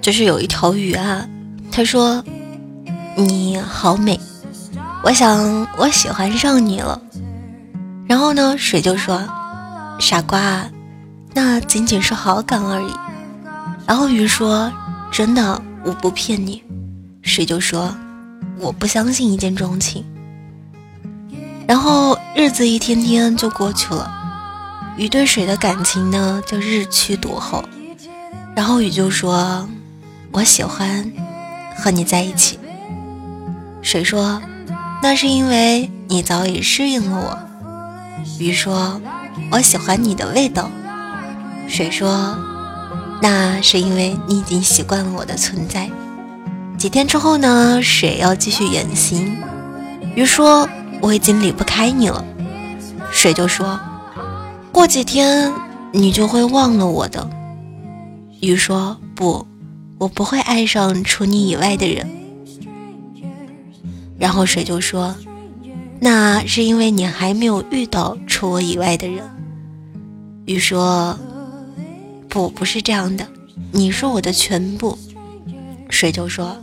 [0.00, 1.28] 就是有一条鱼啊，
[1.70, 2.24] 他说
[3.16, 4.18] ：“你好美，
[5.04, 7.00] 我想我喜欢上你了。”
[8.08, 9.22] 然后呢，水就说
[10.00, 10.66] ：“傻瓜，
[11.34, 12.90] 那仅仅是好感而已。”
[13.86, 14.72] 然后鱼说
[15.12, 16.62] ：“真的，我不骗你。”
[17.22, 17.94] 水就说
[18.58, 20.04] ：“我不相信一见钟情。”
[21.68, 24.10] 然后日子一天天就过去了，
[24.96, 27.62] 鱼对水的感情呢就日趋笃厚。
[28.56, 29.68] 然后鱼就说。
[30.32, 31.12] 我喜欢
[31.76, 32.58] 和你在一起。
[33.82, 34.40] 水说
[35.02, 37.38] ：“那是因为你早已适应了我。”
[38.38, 39.00] 鱼说
[39.50, 40.70] ：“我喜欢你的味道。”
[41.66, 42.36] 水说
[43.22, 45.90] ：“那是因为你已经习惯了我的存在。”
[46.78, 47.80] 几天之后呢？
[47.82, 49.36] 水要继续远行。
[50.14, 50.68] 鱼说
[51.02, 52.24] ：“我已经离不开你了。”
[53.12, 53.78] 水就说
[54.72, 55.52] ：“过几天
[55.92, 57.28] 你就会忘了我的。”
[58.40, 59.46] 鱼说：“不。”
[60.00, 62.08] 我不会爱上除你以外的人。
[64.18, 65.14] 然后水就说
[66.00, 69.22] ：“那是因为你还没有遇到除我以外的人。”
[70.46, 71.18] 鱼说
[72.30, 73.28] ：“不，不是这样的，
[73.72, 74.96] 你是我的全部。”
[75.90, 76.56] 水就说：“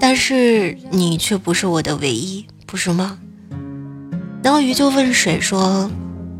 [0.00, 3.18] 但是你却不是我的唯一，不是吗？”
[4.42, 5.90] 然后鱼就问水说：“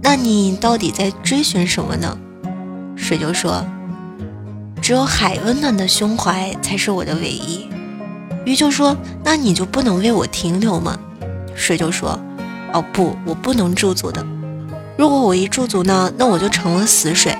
[0.00, 2.18] 那你到底在追寻什么呢？”
[2.96, 3.62] 水就说。
[4.84, 7.66] 只有海温暖的胸怀才是我的唯一。
[8.44, 10.98] 鱼就说：“那你就不能为我停留吗？”
[11.56, 12.20] 水就说
[12.70, 14.22] ：“哦不，我不能驻足的。
[14.98, 17.34] 如果我一驻足呢，那我就成了死水，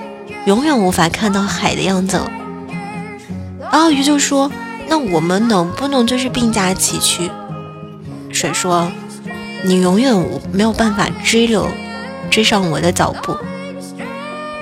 [0.47, 2.31] 永远无法看到海的样子了。”
[3.71, 4.51] 然后鱼就说
[4.89, 7.29] ：“那我们能不能就是并驾齐驱？”
[8.33, 8.91] 水说
[9.63, 10.11] ：“你永远
[10.51, 11.67] 没有办法追流，
[12.31, 13.37] 追上我的脚步。”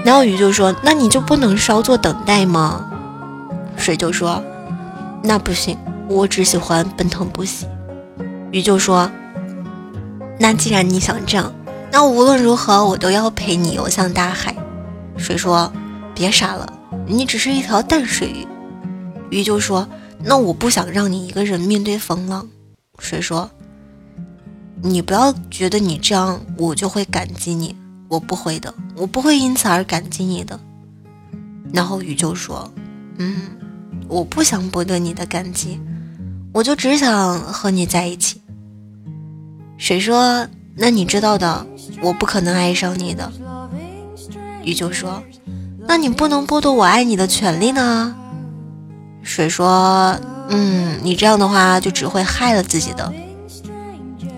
[0.03, 2.85] 然后鱼就说：“那你就不能稍作等待吗？”
[3.77, 4.43] 水就说
[5.23, 5.77] ：“那不行，
[6.09, 7.65] 我只喜欢奔腾不息。”
[8.51, 9.09] 鱼就说
[10.39, 11.53] ：“那既然你想这样，
[11.91, 14.55] 那无论如何我都要陪你游向大海。”
[15.15, 15.71] 水说
[16.13, 16.67] ：“别傻了，
[17.07, 18.47] 你只是一条淡水鱼。”
[19.31, 19.87] 鱼就说
[20.21, 22.49] ：“那我不想让你一个人面对风浪。”
[22.99, 23.49] 水说
[24.83, 27.77] ：“你不要觉得你这样，我就会感激你。”
[28.09, 30.59] 我不会的，我不会因此而感激你的。
[31.73, 32.71] 然后鱼就说
[33.17, 33.41] ：“嗯，
[34.07, 35.79] 我不想博得你的感激，
[36.53, 38.41] 我就只想和你在一起。”
[39.77, 41.65] 水说：“那你知道的，
[42.01, 43.31] 我不可能爱上你的。”
[44.63, 45.23] 鱼就说
[45.87, 48.15] ：“那你不能剥夺我爱你的权利呢？”
[49.23, 53.11] 水说：“嗯，你这样的话就只会害了自己的。”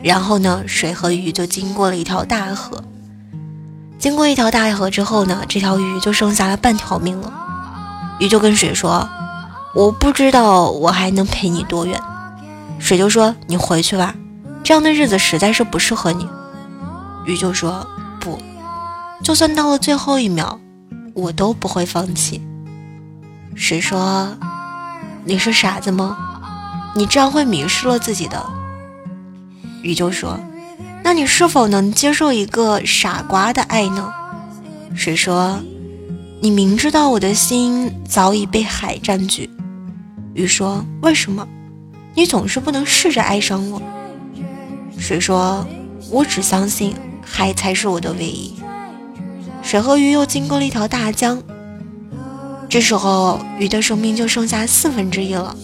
[0.01, 2.83] 然后呢，水和鱼就经过了一条大河。
[3.97, 7.33] 经过一条大河之后呢，这条鱼就剩下了半条命了。
[8.19, 9.07] 鱼就跟水说
[9.73, 11.99] ：“我不知道我还能陪你多远。”
[12.77, 14.13] 水就说：“你回去吧，
[14.63, 16.29] 这样的日子实在是不适合你。”
[17.25, 17.87] 鱼就说
[18.19, 18.37] ：“不，
[19.23, 20.59] 就算到了最后一秒，
[21.13, 22.41] 我都不会放弃。”
[23.55, 24.37] 水说
[25.25, 26.17] ：“你是傻子吗？
[26.93, 28.45] 你这样会迷失了自己的。”
[29.81, 30.39] 鱼就说。
[31.05, 34.11] 那你是否能接受一个傻瓜的爱呢？
[34.95, 35.61] 水说
[36.41, 39.47] ：“你明知道我的心早已被海占据。”
[40.33, 41.47] 鱼说：“为什么？
[42.15, 43.79] 你总是不能试着爱上我？”
[44.97, 45.63] 水说
[46.09, 48.55] ：“我只相信海才是我的唯一。”
[49.61, 51.39] 水和鱼又经过了一条大江，
[52.67, 55.55] 这时候鱼的生命就剩下四分之一了。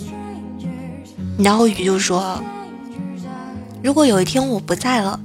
[1.40, 2.40] 然后鱼就说
[3.82, 5.20] ：“如果有一天我不在了。”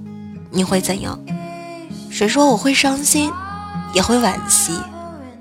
[0.51, 1.19] 你会怎样？
[2.11, 3.31] 水说我会伤心，
[3.93, 4.73] 也会惋惜。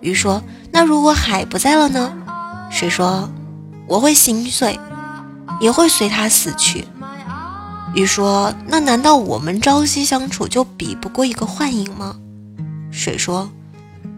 [0.02, 2.14] 鱼说那如果海不在了呢？
[2.70, 3.30] 水说
[3.88, 4.80] 我会心碎，
[5.60, 6.86] 也会随他死去。
[7.94, 12.18] 鱼说那难道我们朝夕相处就比不过一个幻影吗？
[12.92, 13.50] 水说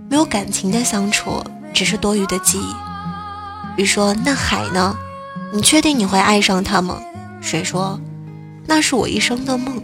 [0.09, 2.73] 没有感情的相处只是多余的记忆。
[3.81, 4.95] 鱼说那海呢？
[5.53, 6.99] 你确定你会爱上他吗？
[7.39, 7.99] 水说
[8.65, 9.81] 那是我一生的梦。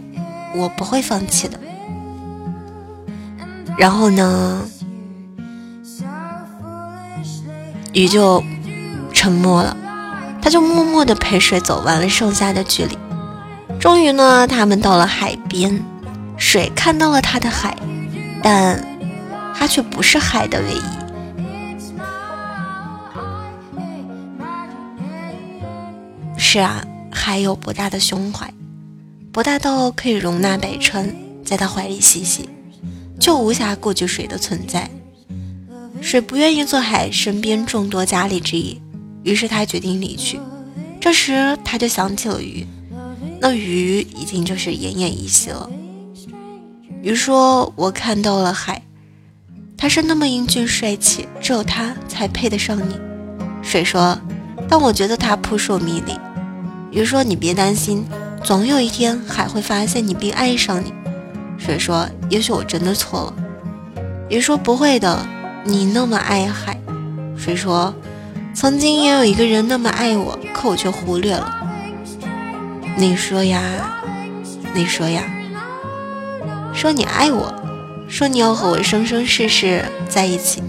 [0.54, 1.58] 我不会放弃的。
[3.76, 4.62] 然后呢，
[7.92, 8.42] 鱼就
[9.12, 9.76] 沉默了，
[10.40, 12.96] 他就默默地陪水走完了剩下的距离。
[13.80, 15.82] 终于呢，他们到了海边，
[16.36, 17.76] 水看到了他的海，
[18.42, 18.82] 但
[19.54, 20.82] 他却不是海的唯一。
[26.38, 28.48] 是啊，海有博大的胸怀。
[29.34, 31.12] 博大到可以容纳百川
[31.44, 32.48] 在他怀里嬉戏，
[33.18, 34.88] 就无暇顾及水的存在。
[36.00, 38.80] 水不愿意做海身边众多佳丽之一，
[39.24, 40.38] 于是他决定离去。
[41.00, 42.64] 这时他就想起了鱼，
[43.40, 45.68] 那鱼已经就是奄奄一息了。
[47.02, 48.82] 鱼说：“我看到了海，
[49.76, 52.94] 他是那么英俊帅气，只有他才配得上你。”
[53.62, 54.16] 水说
[54.70, 56.16] ：“但我觉得他扑朔迷离。”
[56.96, 58.04] 鱼说：“你别担心，
[58.44, 60.92] 总有一天海会发现你并爱上你。”
[61.56, 63.34] 水说：“也许我真的错了。”
[64.28, 65.26] 鱼说：“不会的，
[65.64, 66.78] 你那么爱海。”
[67.36, 67.94] 水说
[68.54, 71.62] ：“曾经也有一个人那么爱我，可我却忽略了。”
[72.96, 73.60] 你说呀，
[74.74, 75.22] 你说呀。
[76.74, 77.54] 说你爱我，
[78.08, 80.62] 说你要和我生生世世在一起。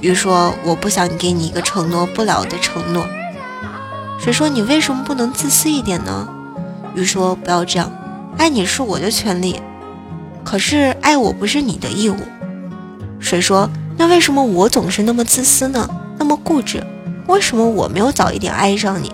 [0.00, 3.06] 鱼说我不想给你一个承诺不了的承诺。
[4.18, 6.28] 水说你为什么不能自私一点呢？
[6.94, 7.90] 鱼说不要这样，
[8.38, 9.60] 爱你是我的权利，
[10.44, 12.16] 可是爱我不是你的义务。
[13.18, 15.88] 水说那为什么我总是那么自私呢？
[16.18, 16.84] 那么固执？
[17.26, 19.12] 为什么我没有早一点爱上你？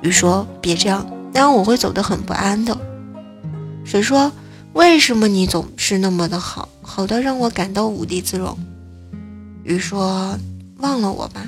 [0.00, 2.76] 鱼说别这样，那样我会走得很不安的。
[3.84, 4.32] 水说。
[4.74, 8.56] 为什么你总是那么的好，好到让我感到无地自容？
[9.64, 10.38] 鱼说
[10.80, 11.42] ：“忘了我吧，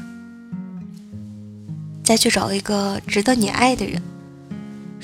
[2.02, 4.02] 再去找一个值得你爱的人。”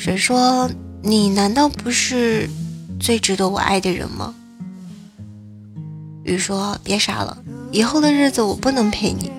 [0.03, 0.71] 水说
[1.05, 2.49] ：“你难道不是
[2.99, 4.35] 最值得我爱的人吗？”
[6.25, 7.37] 鱼说：“别傻了，
[7.71, 9.31] 以后的日子我不能陪你。”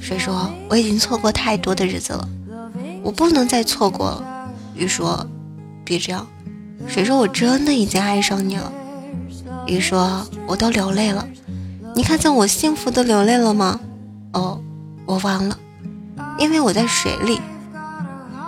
[0.00, 2.28] 水说：“我已经错过太多的日子了，
[3.02, 5.26] 我不能再错过了。”鱼说
[5.84, 6.24] ：“别这样。”
[6.86, 8.72] 谁说我真的已经爱上你了？
[9.66, 11.26] 鱼说：“我都流泪了，
[11.96, 13.80] 你看见我幸福的流泪了吗？”
[14.32, 14.62] 哦，
[15.06, 15.58] 我忘了，
[16.38, 17.40] 因为我在水里。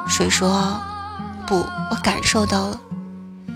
[0.06, 0.80] 水说
[1.50, 2.80] ：“不，我感受到了，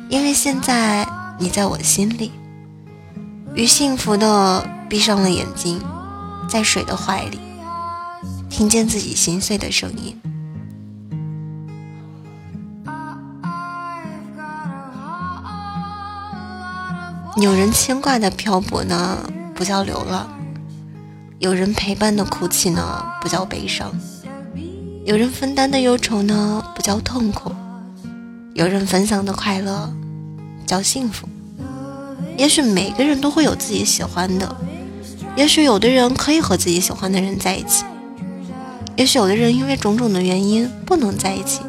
[0.09, 1.07] 因为现在
[1.39, 2.33] 你在我心里。”
[3.55, 5.81] 鱼幸福的闭上了眼睛，
[6.49, 7.39] 在水的怀里，
[8.51, 10.21] 听见自己心碎的声音。
[17.37, 19.19] 有人牵挂的漂泊呢，
[19.55, 20.27] 不叫流浪；
[21.39, 23.93] 有人陪伴的哭泣呢，不叫悲伤；
[25.05, 27.53] 有人分担的忧愁呢，不叫痛苦；
[28.55, 29.93] 有人分享的快乐，
[30.65, 31.29] 叫幸福。
[32.37, 34.57] 也许每个人都会有自己喜欢的，
[35.37, 37.85] 也许有的人可以和自己喜欢的人在一起，
[38.97, 41.63] 也许有的人因为种种的原因不能在一起。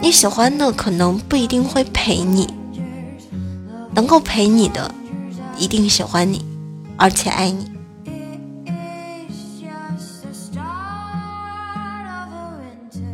[0.00, 2.52] 你喜欢的可能不一定会陪你。
[3.94, 4.92] 能够陪你的，
[5.56, 6.44] 一定喜欢你，
[6.96, 7.71] 而且爱你。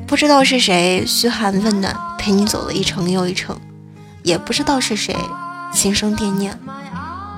[0.08, 3.54] 不知道是谁嘘寒问暖，陪你走了一程又一程；
[4.22, 5.14] 也不知道是谁
[5.70, 6.58] 心生惦念，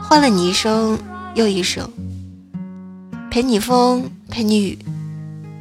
[0.04, 0.96] 换了你一生
[1.34, 1.90] 又一生。
[3.28, 4.78] 陪你风，陪你雨，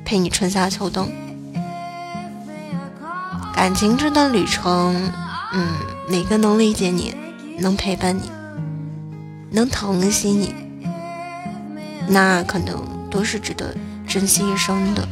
[0.06, 1.12] 陪你春夏秋冬。
[3.56, 5.12] 感情这段旅程，
[5.54, 5.68] 嗯，
[6.10, 7.16] 哪个能理解你？
[7.58, 8.32] 能陪伴你，
[9.50, 10.54] 能疼惜你，
[12.08, 12.78] 那可能
[13.10, 13.76] 都是值得
[14.08, 15.08] 珍惜一生的。